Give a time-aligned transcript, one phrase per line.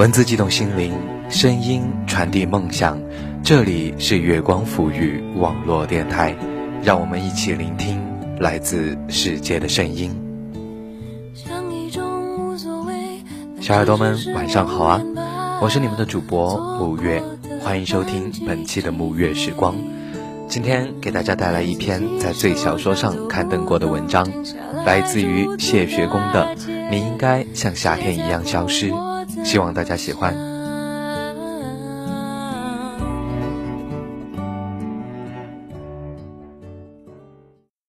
[0.00, 0.94] 文字激动心灵，
[1.28, 2.98] 声音传递梦想。
[3.44, 6.34] 这里是月光抚育网络电台，
[6.82, 8.00] 让我们一起聆听
[8.38, 10.10] 来自世界的声音。
[13.60, 15.02] 小耳朵们，晚上好啊！
[15.60, 17.22] 我是你们的主播沐月，
[17.62, 19.74] 欢迎收听本期的沐月时光。
[20.48, 24.26] 今天给大家带来一篇在最小说上刊登过的文章，
[24.86, 26.56] 来自于谢学工的
[26.90, 28.90] 《你应该像夏天一样消失》。
[29.43, 30.33] 希望大家喜欢。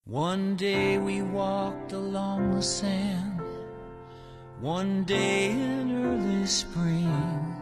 [0.09, 3.41] One day we walked along the sand.
[4.63, 7.55] One day in early spring,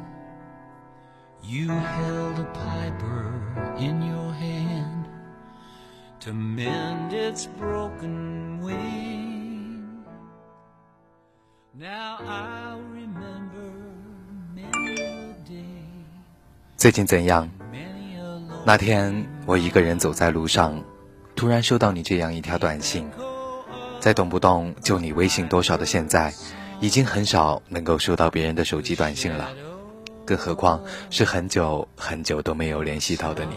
[1.43, 3.43] you held a piper
[3.79, 5.09] in your hand
[6.21, 10.05] to mend its broken wing.
[11.75, 12.81] Now I'll
[16.80, 17.50] 最近怎样？
[18.64, 20.82] 那天我一个人走在路上，
[21.36, 23.06] 突然收到你这样一条短信。
[24.00, 26.34] 在动不动就你微信多少的现在，
[26.80, 29.50] 已经很少能够收到别人的手机短信了，
[30.24, 33.56] 更何况是很久很久都没有联系到的你。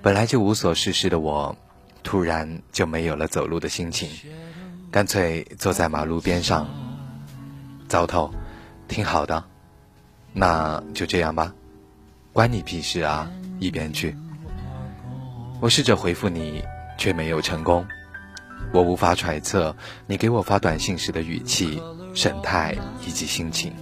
[0.00, 1.54] 本来就无所事事的我，
[2.02, 4.08] 突然就没有了走路的心情，
[4.90, 6.66] 干脆坐在马路边上。
[7.86, 8.32] 糟透，
[8.88, 9.44] 挺好的，
[10.32, 11.52] 那就这样吧。
[12.38, 13.28] 关你屁事啊！
[13.58, 14.16] 一边去。
[15.58, 16.62] 我试着回复你，
[16.96, 17.84] 却没有成功。
[18.72, 19.74] 我无法揣测
[20.06, 21.82] 你给我发短信时的语气、
[22.14, 23.72] 神态以及心情。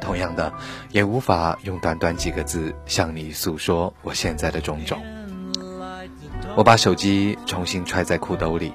[0.00, 0.50] 同样的，
[0.92, 4.98] 也无法用短短几个字向你诉说我现在的种种。
[6.56, 8.72] 我把手机重新揣在裤兜里，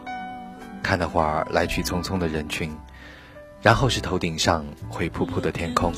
[0.83, 2.71] 看了会儿来去匆匆的人群，
[3.59, 5.91] 然后是头顶上灰扑扑的天空。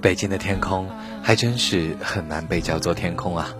[0.00, 0.88] 北京的天空
[1.28, 3.54] 还真是很难被叫做天空啊，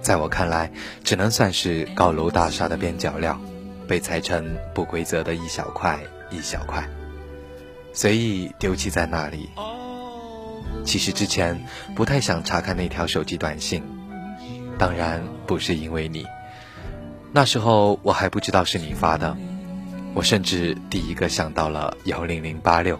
[0.00, 0.72] 在我看来，
[1.04, 3.38] 只能算是高楼大厦的边角料，
[3.86, 6.88] 被裁成不规则的一小块一小块，
[7.92, 9.50] 随意丢弃在那里。
[10.86, 11.62] 其实之前
[11.94, 13.82] 不太想查看那条手机短信，
[14.78, 16.24] 当然不是因为你，
[17.30, 19.36] 那时候我还不知道是你发的，
[20.14, 22.98] 我甚至第一个想到了幺零零八六。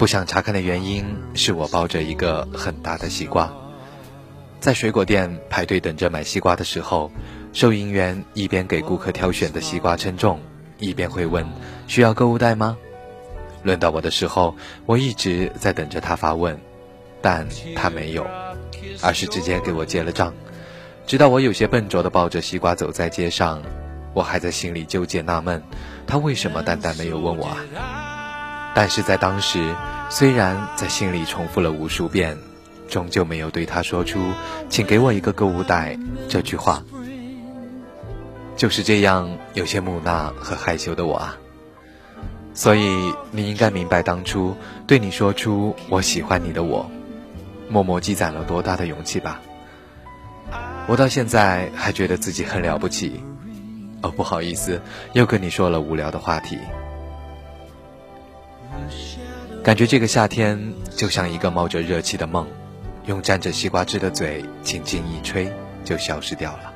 [0.00, 3.52] 不想查看的原因是我抱着一个很大的西瓜，
[4.58, 7.12] 在水果店排队等着买西瓜的时候，
[7.52, 10.40] 收银员一边给顾客挑选的西瓜称重，
[10.78, 11.46] 一边会问
[11.86, 12.78] ：“需要购物袋吗？”
[13.62, 14.56] 轮到我的时候，
[14.86, 16.58] 我一直在等着他发问，
[17.20, 17.46] 但
[17.76, 18.26] 他没有，
[19.02, 20.32] 而是直接给我结了账。
[21.06, 23.60] 直到我有些笨拙地抱着西瓜走在街上，
[24.14, 25.62] 我还在心里纠结纳闷，
[26.06, 28.09] 他为什么单单没有问我啊？
[28.74, 29.74] 但是在当时，
[30.08, 32.38] 虽然在心里重复了无数遍，
[32.88, 34.20] 终究没有对他说出
[34.70, 35.98] “请给我一个购物袋”
[36.28, 36.82] 这句话。
[38.56, 41.36] 就是这样，有些木讷和害羞的我啊。
[42.52, 44.56] 所以你应该明白，当初
[44.86, 46.90] 对你说出“我喜欢你”的我，
[47.68, 49.40] 默默积攒了多大的勇气吧。
[50.86, 53.22] 我到现在还觉得自己很了不起。
[54.02, 54.80] 哦，不好意思，
[55.12, 56.58] 又跟你说了无聊的话题。
[59.62, 62.46] 感觉这个夏天就像一个冒着热气的梦，
[63.04, 65.52] 用沾着西瓜汁的嘴轻轻一吹，
[65.84, 66.72] 就消失掉了。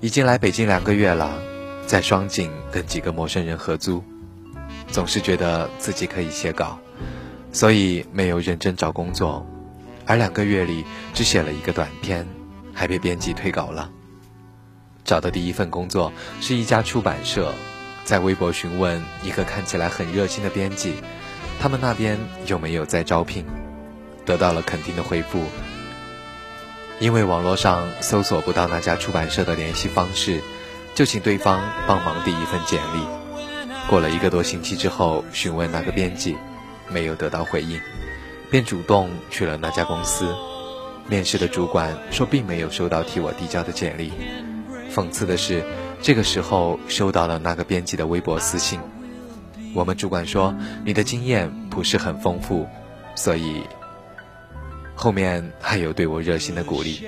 [0.00, 1.38] 已经来北京两个月了，
[1.86, 4.02] 在双井跟几个陌生人合租，
[4.88, 6.78] 总是觉得自己可以写稿，
[7.52, 9.46] 所以没有认真找工作，
[10.06, 12.26] 而两个月里只写了一个短篇，
[12.72, 13.90] 还被编辑退稿了。
[15.04, 16.10] 找的第一份工作
[16.40, 17.52] 是一家出版社。
[18.04, 20.94] 在微博询问一个看起来很热心的编辑，
[21.60, 23.44] 他们那边有没有在招聘？
[24.24, 25.42] 得到了肯定的回复。
[26.98, 30.40] 因为网络上搜索不到那家出版社的联系方式，
[30.94, 33.06] 就请对方帮忙递一份简历。
[33.88, 36.36] 过了一个多星期之后，询问那个编辑，
[36.88, 37.80] 没有得到回应，
[38.50, 40.34] 便主动去了那家公司。
[41.08, 44.12] 面试的主管说，并没有收到替我递交的简历。
[44.94, 45.64] 讽刺的是。
[46.02, 48.78] 这个时候收到了那个编辑的微博私信，
[49.76, 50.54] 我们主管说
[50.86, 52.66] 你的经验不是很丰富，
[53.14, 53.62] 所以
[54.94, 57.06] 后面还有对我热心的鼓励。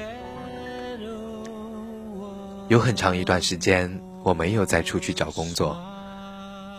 [2.69, 5.79] 有很长一段时间我没有再出去找工作，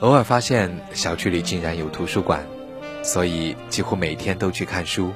[0.02, 2.46] 偶尔发现小区里竟然有图书馆，
[3.02, 5.12] 所以几乎每天都去看书。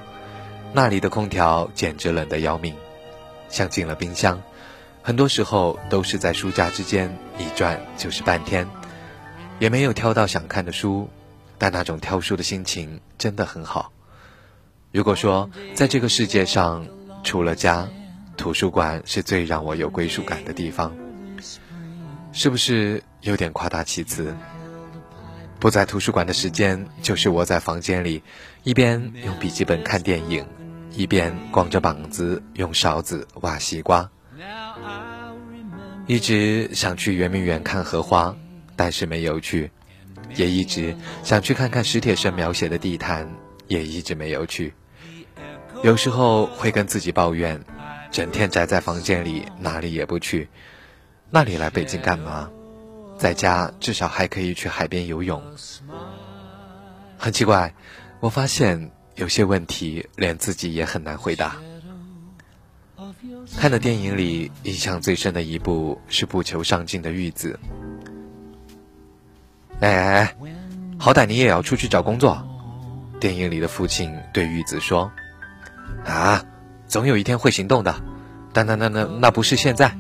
[0.74, 2.74] 那里的空调简直冷得要命，
[3.48, 4.42] 像进了冰箱。
[5.04, 8.68] 很多时候都是在书架之间一转就是半天，
[9.60, 11.10] 也没有挑到想看的书，
[11.58, 13.92] 但那种挑书的心情真的很好。
[14.92, 16.86] 如果说在这个世界上，
[17.24, 17.88] 除了家，
[18.36, 20.94] 图书馆是最让我有归属感的地方，
[22.32, 24.36] 是不是有点夸大其词？
[25.60, 28.22] 不在图书馆的时间，就是窝在房间里，
[28.64, 30.46] 一边用笔记本看电影，
[30.92, 34.10] 一边光着膀子用勺子挖西瓜。
[36.06, 38.36] 一直想去圆明园看荷花，
[38.76, 39.70] 但是没有去；
[40.36, 43.30] 也一直想去看看史铁生描写的地毯，
[43.68, 44.74] 也一直没有去。
[45.84, 47.62] 有时候会跟自己抱怨，
[48.12, 50.48] 整天宅在房间里，哪里也不去，
[51.30, 52.50] 那里来北京干嘛？
[53.18, 55.42] 在家至少还可以去海边游泳。
[57.18, 57.74] 很奇怪，
[58.20, 61.56] 我发现有些问题连自己也很难回答。
[63.58, 67.60] 看的电影里印象最深的一部是不求上进的玉子。
[69.84, 70.36] 哎哎哎，
[70.98, 72.42] 好歹你也要出去找工作。
[73.20, 75.12] 电影里的父亲对玉子说
[76.08, 76.42] ：“啊，
[76.88, 77.94] 总有一天会行动的，
[78.54, 79.94] 但那那那那不是现在。”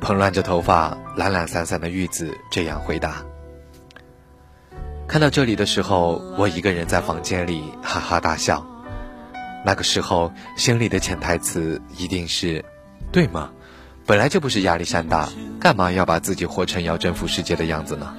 [0.00, 3.24] 蓬乱着头发、懒懒散散的玉子这样回答。
[5.08, 8.64] 看到这里的时候，我一个人在房间里哈哈大笑。
[9.64, 12.64] 那个时候，心里的潜台词一定是：
[13.10, 13.50] 对吗？
[14.06, 18.14] 本来就不是压力山大，干嘛要把自己活成要征服世界的样子呢？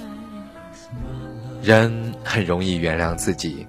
[1.61, 3.67] 人很容易原谅自己，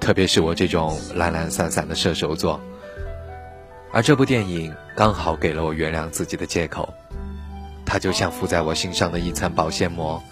[0.00, 2.60] 特别是我这种懒懒散散的射手座。
[3.92, 6.92] 而这部电影刚好给了我原谅自己的借口。
[7.86, 10.22] 它就像敷在我心上的一层保鲜膜，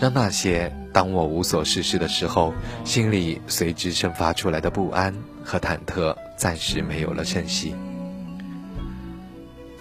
[0.00, 2.54] 让那些当我无所事事的时候，
[2.84, 5.14] 心里随之生发出来的不安
[5.44, 6.16] 和忐忑。
[6.36, 7.72] 暂时没有了声息。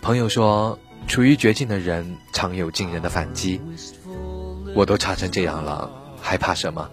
[0.01, 3.59] 朋友说，处于绝境的人常有惊人的反击。
[4.75, 6.89] 我都差成这样了，还怕什么？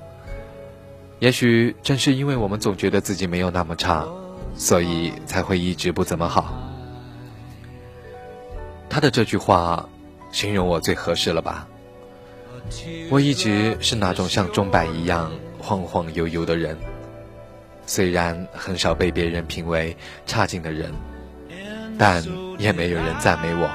[1.20, 4.06] 也许正是因为我们总觉得自己没有那么差，
[4.54, 6.54] 所以才会一直不怎么好。
[8.88, 9.88] 他的这句话，
[10.32, 11.66] 形容我最合适了吧？
[13.10, 16.76] 我一直是那种像钟摆一样晃晃悠悠的人。
[17.86, 19.96] 虽然很少被别人评为
[20.26, 20.92] 差劲的人，
[21.98, 22.22] 但
[22.58, 23.68] 也没有人赞美我。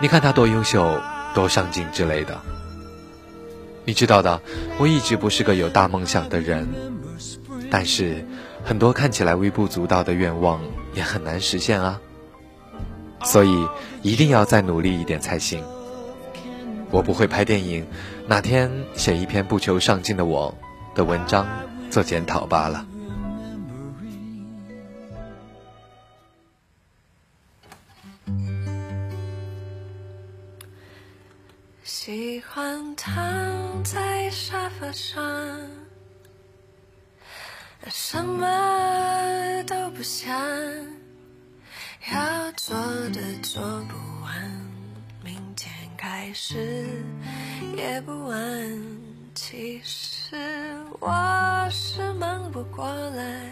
[0.00, 1.00] 你看他多优秀，
[1.34, 2.40] 多上进之类的。
[3.84, 4.40] 你知道的，
[4.78, 6.66] 我一直不是个有大梦想的人，
[7.70, 8.26] 但是
[8.64, 10.60] 很多看起来微不足道的愿望
[10.94, 12.00] 也很难实现啊。
[13.22, 13.66] 所以
[14.02, 15.62] 一定要再努力一点才行。
[16.90, 17.86] 我不会拍电影，
[18.26, 20.54] 哪天写一篇不求上进的我
[20.94, 21.46] 的文章
[21.90, 22.86] 做检讨罢了。
[32.54, 35.20] 喜欢躺在沙发上，
[37.88, 40.32] 什么都不想，
[42.12, 42.76] 要做
[43.08, 44.40] 的做不完，
[45.24, 46.86] 明天开始
[47.76, 48.38] 也不晚。
[49.34, 50.36] 其实
[51.00, 53.50] 我是忙不过来，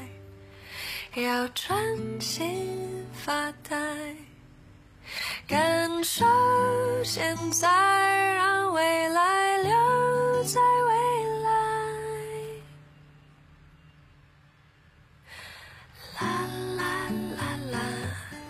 [1.17, 1.77] 要专
[2.21, 4.15] 心发呆。
[5.47, 6.25] 感受
[7.05, 7.69] 现在，
[8.35, 10.93] 让未来留在未
[11.43, 11.49] 来。
[16.19, 16.21] 啦
[16.77, 16.81] 啦
[17.37, 17.77] 啦啦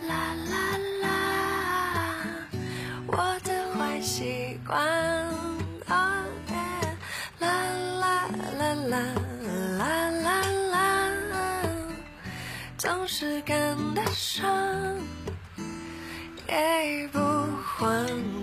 [0.07, 0.11] 啦
[0.49, 0.53] 啦
[1.03, 1.05] 啦，
[3.09, 4.79] 我的坏习惯。
[5.89, 6.25] 啦
[7.41, 7.47] 啦
[8.59, 9.01] 啦啦
[9.79, 10.29] 啦啦
[10.71, 10.73] 啦，
[12.79, 14.43] 总是感得上。
[16.53, 17.19] 也不
[17.79, 18.42] 慌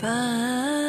[0.00, 0.79] 伴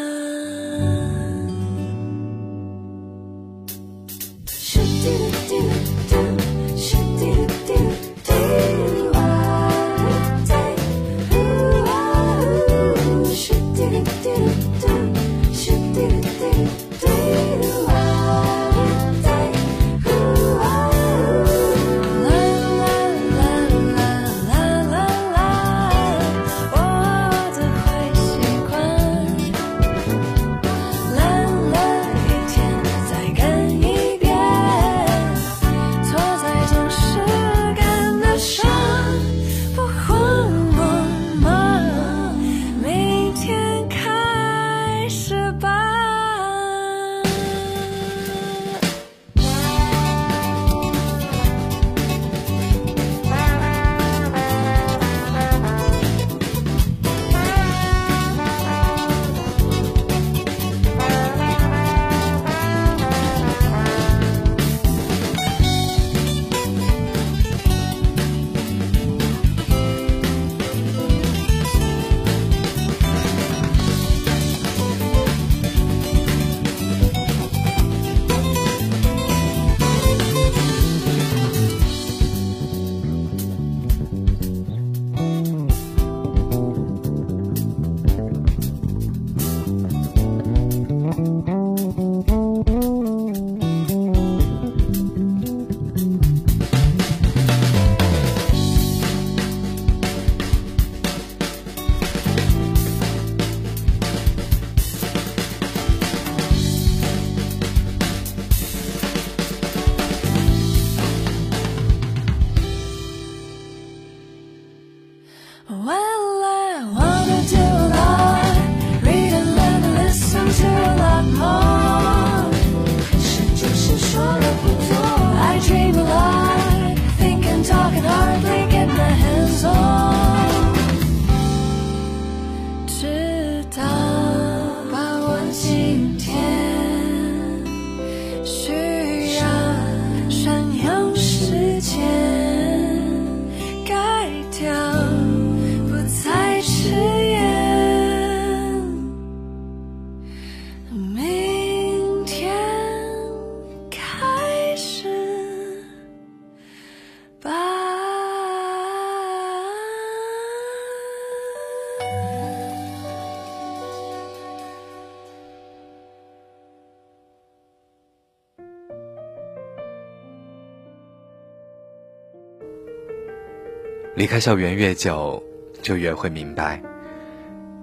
[174.21, 175.41] 离开校园越久，
[175.81, 176.79] 就越会明白，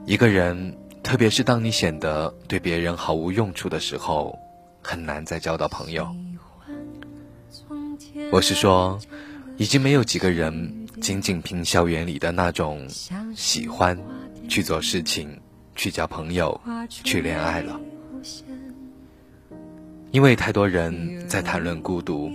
[0.07, 4.39] 一个人，特别是当你显得对别人毫无用处的时候，
[4.81, 6.07] 很难再交到朋友。
[8.31, 9.01] 我是说，
[9.57, 12.87] 已经没有几个人仅仅凭校园里的那种
[13.35, 13.99] 喜欢
[14.49, 15.41] 去做事情、
[15.75, 17.81] 去交朋友、去恋爱了，
[20.13, 22.31] 因为太多人在谈论孤独，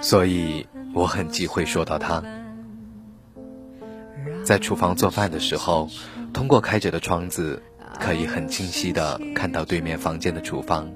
[0.00, 2.24] 所以我很忌讳说到他。
[4.48, 5.90] 在厨房做饭的时候，
[6.32, 7.62] 通过开着的窗子，
[8.00, 10.90] 可以很清晰的看到对面房间的厨房。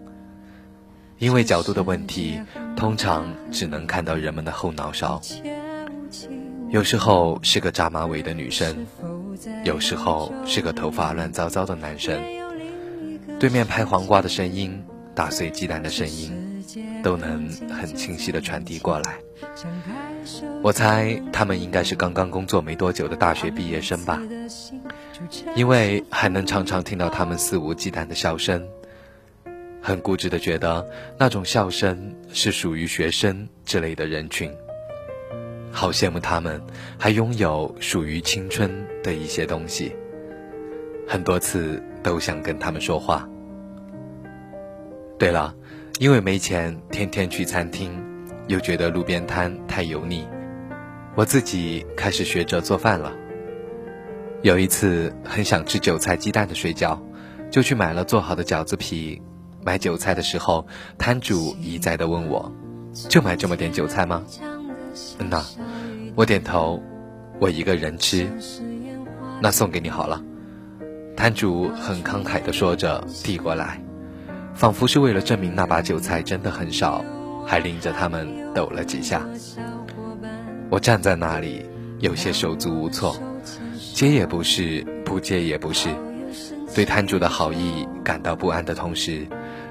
[1.18, 2.40] 因为角度的问题，
[2.78, 5.20] 通常只能看到人们的后脑勺。
[6.70, 8.86] 有时候是个扎马尾的女生，
[9.64, 12.18] 有时候是个头发乱糟糟的男生。
[13.38, 14.82] 对面拍黄瓜的声音，
[15.14, 16.64] 打碎鸡蛋的声音，
[17.02, 19.18] 都能很清晰的传递过来。
[20.62, 24.20] 我猜他们应该是刚刚工作没多久的大学毕业生吧，
[25.56, 28.64] 因为还能常常听到他们肆无忌惮的笑声，
[29.80, 30.88] 很固执的觉得
[31.18, 34.52] 那种笑声是属于学生之类的人群。
[35.72, 36.62] 好羡慕他们
[36.98, 38.70] 还拥有属于青春
[39.02, 39.96] 的一些东西，
[41.08, 43.28] 很多次都想跟他们说话。
[45.18, 45.54] 对了，
[45.98, 48.11] 因为没钱，天天去餐厅。
[48.52, 50.28] 又觉得路边摊太油腻，
[51.14, 53.10] 我自己开始学着做饭了。
[54.42, 56.98] 有一次很想吃韭菜鸡蛋的水饺，
[57.50, 59.22] 就去买了做好的饺子皮。
[59.64, 60.66] 买韭菜的时候，
[60.98, 62.52] 摊主一再的问我
[63.08, 64.22] ：“就买这么点韭菜吗？”
[65.18, 65.42] 嗯呐，
[66.14, 66.82] 我点头。
[67.40, 68.28] 我一个人吃，
[69.40, 70.22] 那送给你好了。
[71.16, 73.80] 摊主很慷慨的说着，递过来。
[74.54, 77.02] 仿佛是为了证明那把韭菜真的很少，
[77.46, 79.26] 还拎着他们抖了几下。
[80.70, 81.66] 我站在那里，
[81.98, 83.16] 有些手足无措，
[83.94, 85.88] 接也不是，不接也不是，
[86.74, 89.26] 对摊主的好意感到不安的同时，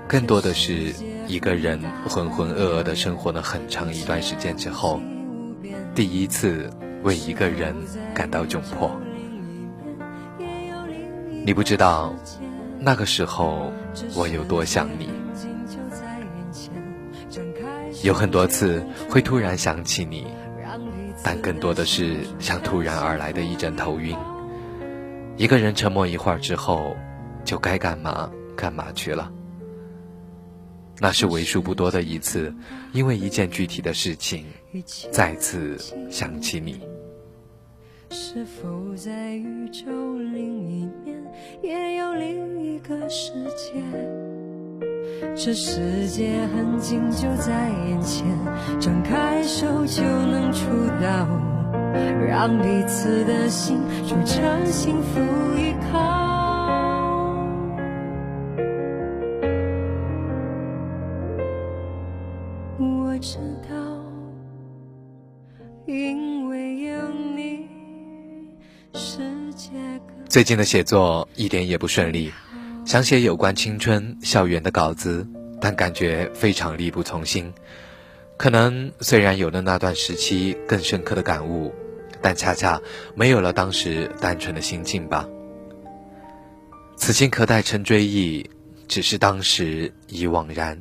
[0.08, 0.94] 更多的是
[1.28, 5.02] 一个人浑浑噩噩的生活了很长一段时间之后，
[5.96, 6.70] 第一次
[7.04, 7.76] 为一个人
[8.14, 8.92] 感到窘迫。
[11.44, 12.14] 你不知道，
[12.80, 13.74] 那个时候
[14.16, 15.10] 我有多想你。
[18.04, 20.26] 有很多次会突然想起你，
[21.24, 24.16] 但更多的是像突然而来的一阵头晕。
[25.38, 26.96] 一个人沉默一会儿之后，
[27.44, 29.32] 就该干嘛干嘛去了。
[31.00, 32.54] 那是为数不多的一次，
[32.92, 34.46] 因为一件具体的事情，
[35.12, 35.78] 再次
[36.10, 36.80] 想起你。
[38.10, 39.86] 是否在宇宙
[40.18, 41.24] 另一面
[41.64, 43.82] 也有另一个世界？
[45.36, 48.26] 这世界很近，就在眼前，
[48.80, 50.66] 张开手就能触
[51.02, 51.28] 到，
[52.28, 55.20] 让彼此的心筑成幸福
[55.58, 56.30] 依靠。
[62.78, 63.38] 我知
[63.70, 63.76] 道，
[65.86, 67.70] 因为有你。
[68.94, 69.20] 世
[69.56, 69.70] 界
[70.28, 72.32] 最近的写作一点也不顺利，
[72.92, 75.26] 想写有关青春校园的稿子，
[75.62, 77.54] 但感觉非常力不从心。
[78.36, 81.74] 可能虽然有了那段时期更深刻的感悟，
[82.22, 82.82] 但恰恰
[83.16, 85.26] 没有了当时单纯的心境吧。
[86.98, 88.50] 此情可待成追忆，
[88.90, 90.78] 只是当时已惘然。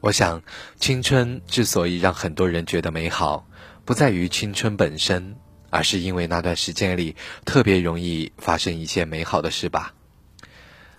[0.00, 0.42] 我想，
[0.80, 3.46] 青春之所以让很多人觉得美好，
[3.84, 5.36] 不在于青春本身。
[5.70, 7.14] 而是因为那段时间里
[7.44, 9.94] 特别容易发生一些美好的事吧，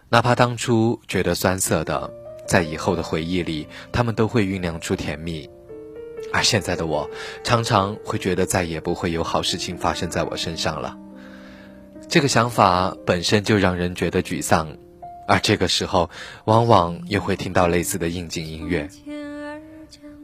[0.09, 2.09] 哪怕当初觉得酸涩的，
[2.47, 5.49] 在以后的回忆里，他们都会酝酿出甜蜜。
[6.31, 7.09] 而现在的我，
[7.43, 10.97] 常常会觉得再也不会有好事情发生在我身上了。
[12.07, 14.77] 这个想法本身就让人觉得沮丧，
[15.27, 16.09] 而这个时候，
[16.45, 18.89] 往往又会听到类似的应景音乐。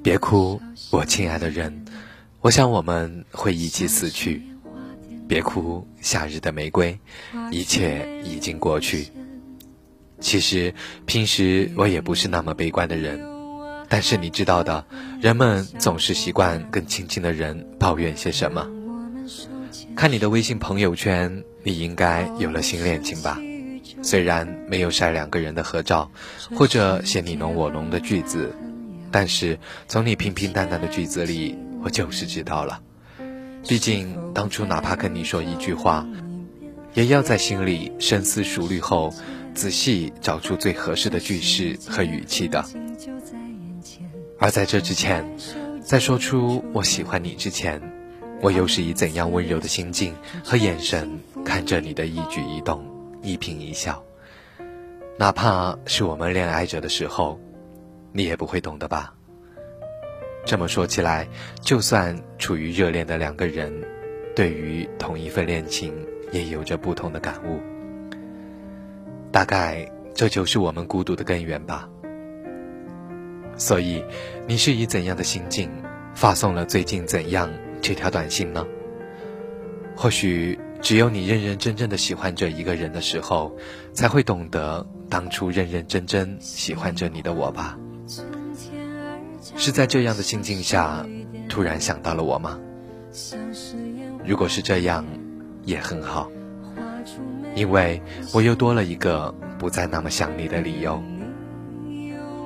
[0.01, 1.85] 别哭，我亲爱的人。
[2.39, 4.41] 我想我们会一起死去，
[5.27, 6.97] 别哭，夏日的玫瑰，
[7.51, 9.09] 一切已经过去。
[10.19, 10.73] 其实
[11.05, 13.19] 平时我也不是那么悲观的人，
[13.89, 14.85] 但是你知道的，
[15.21, 18.67] 人们总是习惯跟亲近的人抱怨些什么。
[19.95, 23.39] 看你的微信朋友圈，你应该有了新恋情吧？
[24.01, 26.11] 虽然没有晒两个人的合照，
[26.55, 28.55] 或者写你侬我侬的句子，
[29.11, 31.57] 但是从你平平淡淡的句子里。
[31.85, 32.79] 我就是知道了，
[33.67, 36.07] 毕竟当初哪怕跟你说一句话，
[36.93, 39.13] 也要在心里深思熟虑后，
[39.53, 42.63] 仔细找出最合适的句式和语气的。
[44.39, 45.25] 而在这之前，
[45.81, 47.81] 在说出我喜欢你之前，
[48.41, 50.13] 我又是以怎样温柔的心境
[50.43, 52.83] 和眼神看着你的一举一动、
[53.21, 54.03] 一颦一笑？
[55.17, 57.39] 哪怕是我们恋爱着的时候，
[58.11, 59.13] 你也不会懂的吧？
[60.45, 61.27] 这么说起来，
[61.61, 63.71] 就算处于热恋的两个人，
[64.35, 65.93] 对于同一份恋情
[66.31, 67.61] 也有着不同的感悟。
[69.33, 71.89] 大概这就是我们孤独的根源吧。
[73.57, 74.03] 所以，
[74.47, 75.69] 你是以怎样的心境
[76.13, 77.49] 发送了“最近怎样”
[77.81, 78.65] 这条短信呢？
[79.95, 83.55] 或许只有你认认真真的喜欢着一个人的时候，
[83.91, 87.77] 才会懂得当初认认真真喜欢着你的我吧。
[89.55, 91.05] 是在这样的心境下，
[91.49, 92.59] 突然想到了我吗？
[94.25, 95.05] 如果是这样，
[95.63, 96.31] 也很好，
[97.55, 98.01] 因为
[98.33, 101.01] 我又多了一个不再那么想你的理由。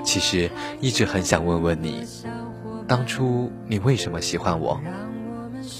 [0.04, 2.06] 其实一直很想问问你，
[2.88, 4.80] 当初你为什么喜欢我，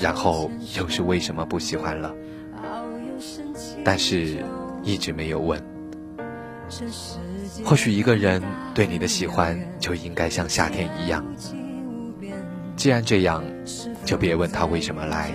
[0.02, 2.14] 然后又是为什么不喜欢了？
[3.84, 4.44] 但是
[4.84, 5.62] 一直没有问。
[7.64, 11.26] 或许一个人对你的喜欢就应该像夏天一样。
[12.76, 13.44] 既然这样，
[14.04, 15.32] 就别问他为什么来，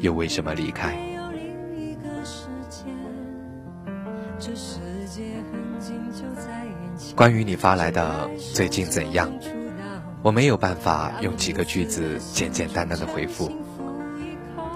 [0.00, 0.96] 又为什么离开。
[7.16, 9.32] 关于你发来的最近怎样，
[10.22, 13.52] 我没有办法用几个句子简简单单的回复。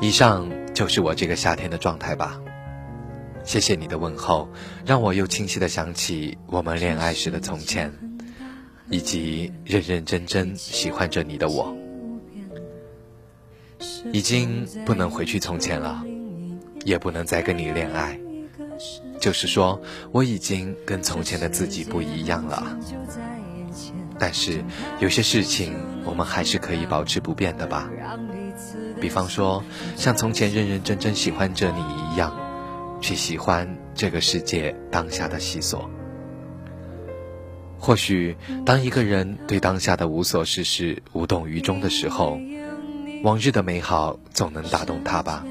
[0.00, 2.40] 以上就是我这个夏天的状态吧。
[3.42, 4.48] 谢谢你的问候，
[4.86, 7.92] 让我又清晰的想起我们恋爱时的从前，
[8.88, 11.76] 以及认认真真喜欢着你的我。
[14.12, 16.04] 已经不能回去从前了，
[16.84, 18.20] 也不能再跟你恋爱，
[19.20, 19.80] 就是说
[20.12, 22.78] 我已经跟从前的自己不一样了。
[24.18, 24.64] 但是
[24.98, 27.88] 有些事情我们还是可以保持不变的吧。
[29.00, 29.62] 比方说，
[29.94, 32.36] 像从前认认真真喜欢着你一样，
[33.00, 35.88] 去喜欢这个世界当下的细琐。
[37.78, 42.40] 或许，当一个人对当下的无所事事无动于衷的时候，
[43.22, 45.46] 往日的美好总能打动他吧。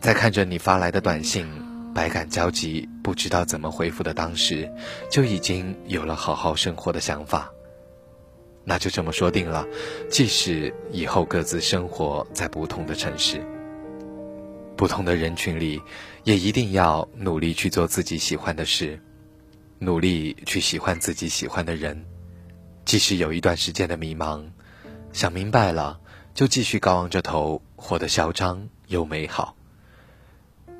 [0.00, 1.46] 在看着你发来的短信，
[1.94, 4.68] 百感交集，不知道怎么回复的当时，
[5.08, 7.50] 就已经有了好好生活的想法。
[8.64, 9.64] 那就这么说定了，
[10.10, 13.40] 即使以后各自生活在不同的城市，
[14.76, 15.80] 不同的人群里，
[16.24, 19.00] 也一定要努力去做自己喜欢的事。
[19.78, 22.04] 努力去喜欢自己喜欢的人，
[22.84, 24.42] 即使有一段时间的迷茫，
[25.12, 26.00] 想明白了，
[26.34, 29.54] 就继续高昂着头，活得嚣张又美好。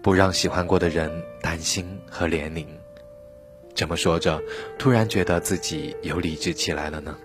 [0.04, 2.66] 不让喜欢过的人担心和怜悯。
[3.74, 4.38] 这么说着，
[4.78, 7.16] 突然觉得自己有理智起来了呢。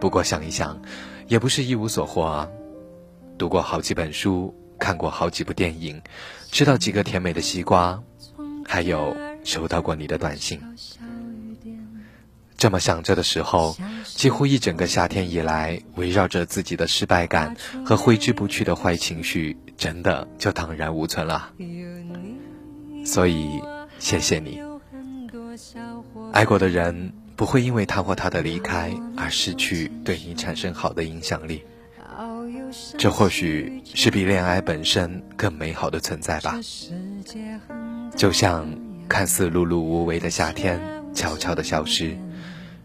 [0.00, 0.80] 不过想一想，
[1.28, 2.48] 也不是一无所获啊。
[3.36, 6.00] 读过好几本书，看过好几部电影，
[6.50, 8.02] 吃到几个甜美的西瓜，
[8.66, 9.14] 还有。
[9.42, 10.60] 收到过你的短信，
[12.58, 21.50] 这么想着的时候，几乎一整个夏天以来，围绕着自己的失败感和挥之不去的坏情绪，真的就荡然无存了。
[23.06, 23.62] 所以，
[23.98, 24.60] 谢谢你。
[26.32, 31.62] 爱过的人不会因为他或她的离开而失去对你产生好的影响力，
[32.98, 36.60] 这或许是比恋爱本身更美好的存在吧。
[38.14, 38.68] 就像。
[39.10, 40.80] 看似碌碌无为的夏天
[41.12, 42.16] 悄悄的消失，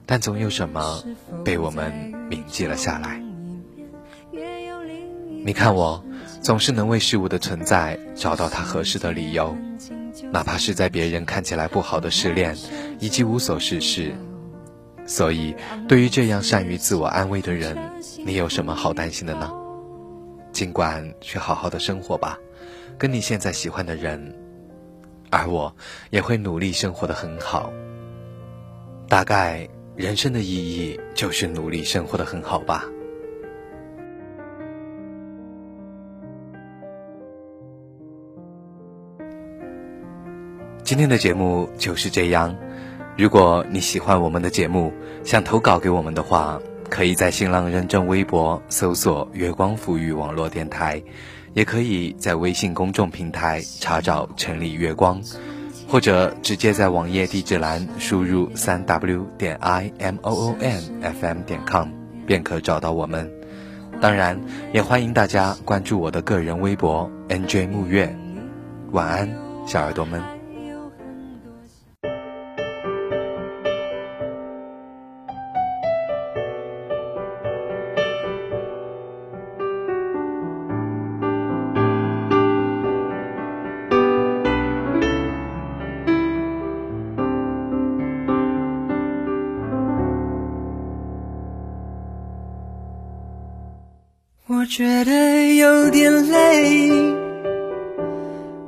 [0.08, 1.03] 但总有什么
[1.43, 1.93] 被我们
[2.27, 3.21] 铭记了下来。
[5.45, 6.03] 你看我，
[6.45, 9.58] 总是能为事物的存在找到它合适的理由，
[10.31, 12.55] 哪怕是在别人看起来不好的失恋
[12.99, 14.13] 以及无所事事。
[15.08, 15.55] 所以，
[15.88, 17.75] 对于这样善于自我安慰的人，
[18.23, 19.51] 你有什么好担心的呢？
[20.51, 22.38] 尽管去好好的生活吧，
[22.95, 24.38] 跟你现在喜欢的人。
[25.31, 25.75] 而我
[26.12, 27.73] 也会努力生活的很好。
[29.10, 32.86] 大概人生的意义就是努力生活的很好吧。
[40.86, 42.56] 今天的节目就是这样。
[43.17, 44.93] 如果你喜欢我们的节目，
[45.24, 51.02] 想投稿给我们的话，可以在新浪认证微博搜索“月光抚育网络电台”。
[51.56, 55.19] 也可以在微信公众平台查找“城里月光”，
[55.89, 61.88] 或者直接在网页地址栏输入三 w 点 i m o o n f m 点 com
[62.28, 63.28] 便可找到我们。
[64.00, 64.39] 当然，
[64.71, 68.15] 也欢迎大家关注我的个人微博 n j 木月。
[68.91, 69.34] 晚安，
[69.65, 70.35] 小耳朵们。
[94.47, 96.91] 我觉得有点累，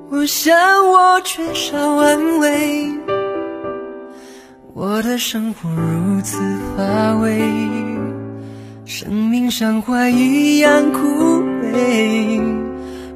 [0.09, 0.57] 我想
[0.89, 2.89] 我缺少安慰，
[4.73, 6.39] 我的生活如此
[6.75, 7.39] 乏味，
[8.85, 12.41] 生命像花一样枯萎，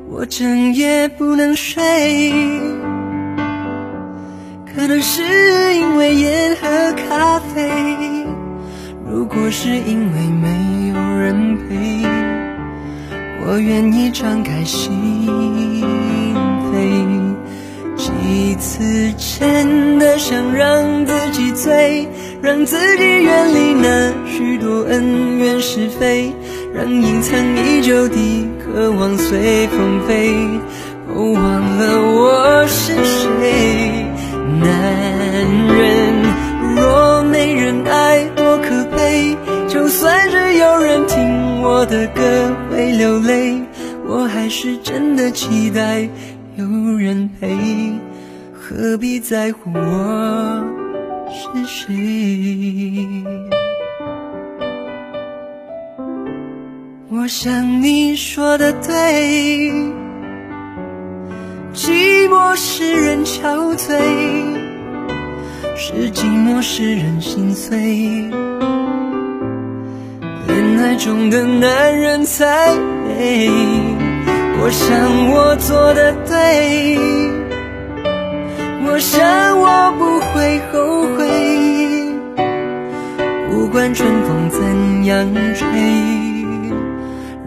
[0.07, 1.81] 我整夜不能睡，
[4.71, 5.23] 可能是
[5.73, 7.71] 因为烟和咖啡，
[9.11, 12.20] 如果是因为没有人陪。
[13.43, 15.27] 我愿意敞开心
[16.71, 17.35] 扉，
[17.97, 22.07] 几次真的想让自己醉，
[22.41, 26.33] 让自己远离那许多恩怨是非，
[26.73, 30.33] 让隐藏已久的渴望随风飞。
[31.13, 31.43] 哦，忘
[31.77, 34.05] 了我是谁，
[34.61, 34.63] 男
[35.75, 36.13] 人
[36.75, 39.35] 若没人爱多可悲，
[39.67, 42.21] 就算是有人听我的歌。
[42.71, 43.61] 会流泪，
[44.07, 46.07] 我还是真的期待
[46.55, 46.65] 有
[46.97, 47.91] 人陪，
[48.53, 50.63] 何必在乎我
[51.29, 51.93] 是谁？
[57.09, 59.69] 我想你说的对，
[61.73, 63.99] 寂寞使人憔悴，
[65.75, 68.31] 是寂寞使人心碎。
[70.81, 72.75] 爱中的男人才
[73.07, 73.47] 美，
[74.59, 76.97] 我想我做的对，
[78.85, 79.21] 我想
[79.59, 81.19] 我不会后悔，
[83.49, 85.67] 不管春风怎样吹，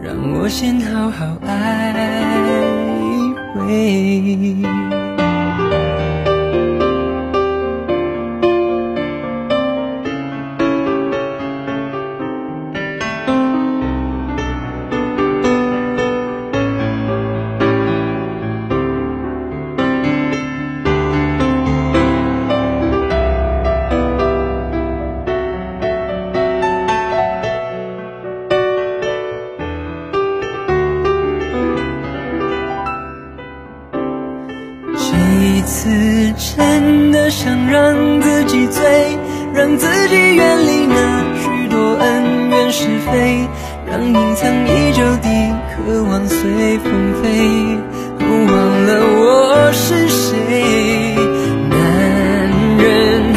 [0.01, 1.93] 让我先好好爱
[3.67, 3.69] 一
[4.95, 5.04] 回。
[46.85, 47.79] 随风飞，
[48.21, 48.53] 忘
[48.87, 51.17] 了我是谁。
[51.71, 51.77] 男
[52.79, 53.33] 人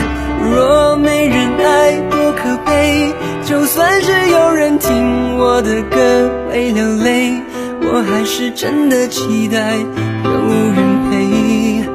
[0.51, 3.13] 若没人爱多可悲，
[3.45, 7.41] 就算是有人听我的歌会流泪，
[7.81, 9.75] 我还是真的期待
[10.25, 10.31] 有
[10.75, 11.87] 人陪。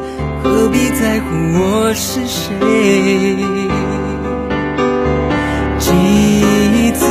[0.43, 1.27] 何必在乎
[1.59, 2.49] 我是谁？
[5.79, 7.05] 几次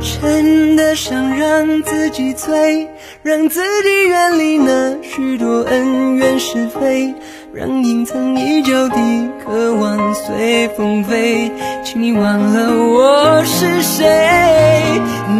[0.00, 2.88] 真的想让自己醉，
[3.24, 7.12] 让自己远离那许多恩怨是非，
[7.52, 8.96] 让隐藏已久的
[9.44, 11.50] 渴望随风飞。
[11.84, 14.06] 请你忘了我是谁。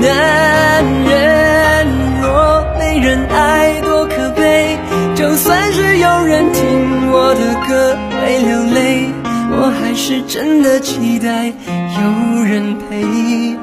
[0.00, 1.86] 男人
[2.20, 4.76] 若没人爱，多可悲。
[5.14, 9.06] 就算是有人听我的歌会流泪，
[9.52, 13.56] 我还是真的期待有人陪。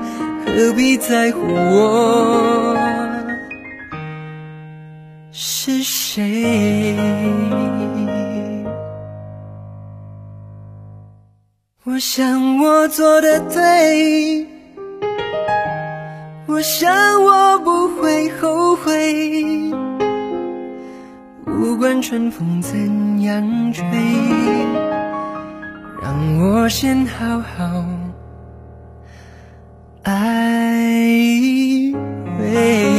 [0.47, 2.78] 何必在乎我
[6.15, 6.95] 谁
[11.84, 14.47] 我想我做的对
[16.47, 16.89] 我想
[17.21, 19.13] 我不会后悔
[21.43, 23.84] 不管春风怎样吹
[26.01, 27.86] 让我先好好
[30.04, 32.94] 爱一回